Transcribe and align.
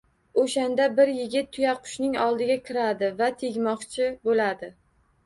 O‘shanda 0.43 0.85
bir 0.99 1.11
yigit 1.17 1.51
tuyaqushning 1.57 2.15
oldiga 2.23 2.55
kiradi 2.71 3.11
va 3.21 3.29
tegmoqchi 3.43 4.09
bo‘ladi. 4.31 4.71